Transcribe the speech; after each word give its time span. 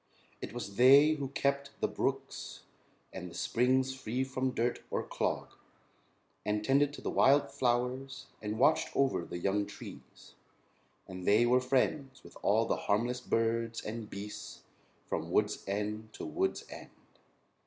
It 0.41 0.51
was 0.51 0.77
they 0.77 1.11
who 1.11 1.27
kept 1.27 1.79
the 1.79 1.87
brooks 1.87 2.63
and 3.13 3.29
the 3.29 3.35
springs 3.35 3.93
free 3.93 4.23
from 4.23 4.49
dirt 4.49 4.79
or 4.89 5.03
clog, 5.03 5.49
and 6.43 6.65
tended 6.65 6.91
the 6.95 7.11
wild 7.11 7.51
flowers 7.51 8.25
and 8.41 8.57
watched 8.57 8.89
over 8.95 9.23
the 9.25 9.37
young 9.37 9.67
trees. 9.67 10.33
And 11.07 11.27
they 11.27 11.45
were 11.45 11.61
friends 11.61 12.23
with 12.23 12.35
all 12.41 12.65
the 12.65 12.77
harmless 12.87 13.21
birds 13.21 13.79
and 13.83 14.09
beasts 14.09 14.63
from 15.05 15.29
wood's 15.29 15.63
end 15.67 16.11
to 16.13 16.25
wood's 16.25 16.65
end. 16.67 16.89